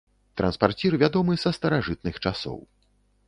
[0.39, 2.57] Транспарцір вядомы са старажытных часоў.